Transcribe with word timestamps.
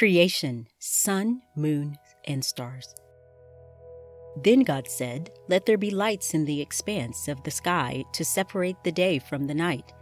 Creation, 0.00 0.66
sun, 0.78 1.42
moon, 1.54 1.98
and 2.24 2.42
stars. 2.42 2.94
Then 4.42 4.60
God 4.60 4.88
said, 4.88 5.28
Let 5.46 5.66
there 5.66 5.76
be 5.76 5.90
lights 5.90 6.32
in 6.32 6.46
the 6.46 6.62
expanse 6.62 7.28
of 7.28 7.42
the 7.42 7.50
sky 7.50 8.02
to 8.14 8.24
separate 8.24 8.82
the 8.82 8.92
day 8.92 9.18
from 9.18 9.46
the 9.46 9.54
night. 9.54 9.92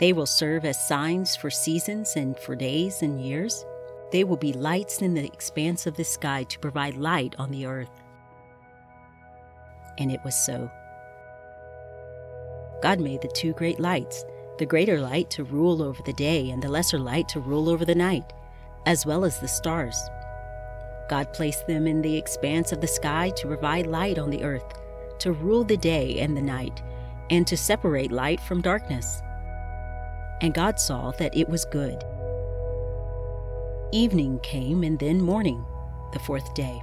They 0.00 0.12
will 0.12 0.26
serve 0.26 0.66
as 0.66 0.86
signs 0.86 1.34
for 1.34 1.48
seasons 1.48 2.14
and 2.14 2.38
for 2.38 2.56
days 2.56 3.00
and 3.00 3.24
years. 3.24 3.64
They 4.12 4.22
will 4.22 4.36
be 4.36 4.52
lights 4.52 5.00
in 5.00 5.14
the 5.14 5.24
expanse 5.24 5.86
of 5.86 5.96
the 5.96 6.04
sky 6.04 6.42
to 6.42 6.58
provide 6.58 6.98
light 6.98 7.34
on 7.38 7.50
the 7.50 7.64
earth. 7.64 8.02
And 9.96 10.12
it 10.12 10.20
was 10.26 10.36
so. 10.36 10.70
God 12.82 13.00
made 13.00 13.22
the 13.22 13.28
two 13.28 13.54
great 13.54 13.80
lights, 13.80 14.26
the 14.58 14.66
greater 14.66 15.00
light 15.00 15.30
to 15.30 15.44
rule 15.44 15.82
over 15.82 16.02
the 16.02 16.12
day, 16.12 16.50
and 16.50 16.62
the 16.62 16.68
lesser 16.68 16.98
light 16.98 17.30
to 17.30 17.40
rule 17.40 17.70
over 17.70 17.86
the 17.86 17.94
night, 17.94 18.30
as 18.88 19.04
well 19.04 19.26
as 19.26 19.38
the 19.38 19.46
stars. 19.46 20.08
God 21.10 21.30
placed 21.34 21.66
them 21.66 21.86
in 21.86 22.00
the 22.00 22.16
expanse 22.16 22.72
of 22.72 22.80
the 22.80 22.86
sky 22.86 23.30
to 23.36 23.46
provide 23.46 23.86
light 23.86 24.18
on 24.18 24.30
the 24.30 24.42
earth, 24.42 24.64
to 25.18 25.32
rule 25.32 25.62
the 25.62 25.76
day 25.76 26.20
and 26.20 26.34
the 26.34 26.42
night, 26.42 26.82
and 27.28 27.46
to 27.46 27.56
separate 27.56 28.10
light 28.10 28.40
from 28.40 28.62
darkness. 28.62 29.20
And 30.40 30.54
God 30.54 30.80
saw 30.80 31.10
that 31.18 31.36
it 31.36 31.50
was 31.50 31.66
good. 31.66 32.02
Evening 33.92 34.40
came, 34.42 34.82
and 34.82 34.98
then 34.98 35.20
morning, 35.20 35.66
the 36.14 36.18
fourth 36.20 36.54
day. 36.54 36.80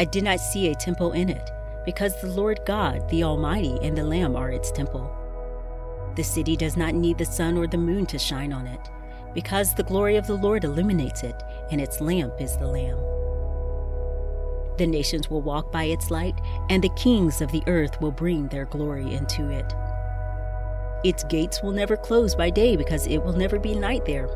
I 0.00 0.04
did 0.04 0.24
not 0.24 0.40
see 0.40 0.68
a 0.68 0.74
temple 0.74 1.12
in 1.12 1.28
it, 1.28 1.48
because 1.84 2.20
the 2.20 2.32
Lord 2.32 2.58
God, 2.66 3.08
the 3.08 3.22
Almighty, 3.22 3.78
and 3.82 3.96
the 3.96 4.02
Lamb 4.02 4.34
are 4.34 4.50
its 4.50 4.72
temple. 4.72 5.14
The 6.16 6.24
city 6.24 6.56
does 6.56 6.76
not 6.76 6.94
need 6.94 7.18
the 7.18 7.24
sun 7.24 7.56
or 7.56 7.68
the 7.68 7.78
moon 7.78 8.04
to 8.06 8.18
shine 8.18 8.52
on 8.52 8.66
it, 8.66 8.90
because 9.36 9.74
the 9.74 9.82
glory 9.82 10.16
of 10.16 10.26
the 10.26 10.34
Lord 10.34 10.64
illuminates 10.64 11.22
it, 11.22 11.42
and 11.70 11.78
its 11.78 12.00
lamp 12.00 12.40
is 12.40 12.56
the 12.56 12.66
Lamb. 12.66 12.96
The 14.78 14.86
nations 14.86 15.28
will 15.28 15.42
walk 15.42 15.70
by 15.70 15.84
its 15.84 16.10
light, 16.10 16.40
and 16.70 16.82
the 16.82 16.88
kings 16.96 17.42
of 17.42 17.52
the 17.52 17.62
earth 17.66 18.00
will 18.00 18.10
bring 18.10 18.48
their 18.48 18.64
glory 18.64 19.12
into 19.12 19.50
it. 19.50 19.74
Its 21.04 21.22
gates 21.24 21.62
will 21.62 21.72
never 21.72 21.98
close 21.98 22.34
by 22.34 22.48
day, 22.48 22.76
because 22.76 23.06
it 23.06 23.18
will 23.22 23.34
never 23.34 23.58
be 23.58 23.74
night 23.74 24.06
there. 24.06 24.30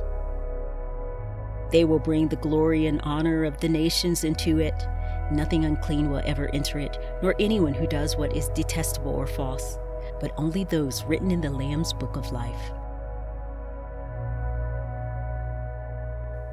They 1.72 1.86
will 1.86 1.98
bring 1.98 2.28
the 2.28 2.36
glory 2.36 2.84
and 2.86 3.00
honor 3.02 3.44
of 3.44 3.58
the 3.58 3.70
nations 3.70 4.22
into 4.22 4.58
it. 4.58 4.86
Nothing 5.32 5.64
unclean 5.64 6.10
will 6.10 6.20
ever 6.26 6.54
enter 6.54 6.78
it, 6.78 6.98
nor 7.22 7.34
anyone 7.40 7.72
who 7.72 7.86
does 7.86 8.18
what 8.18 8.36
is 8.36 8.50
detestable 8.50 9.12
or 9.12 9.26
false, 9.26 9.78
but 10.20 10.34
only 10.36 10.64
those 10.64 11.04
written 11.04 11.30
in 11.30 11.40
the 11.40 11.48
Lamb's 11.48 11.94
book 11.94 12.16
of 12.16 12.32
life. 12.32 12.72